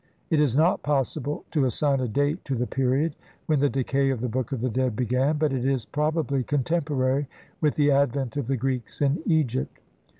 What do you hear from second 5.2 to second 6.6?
but it is probably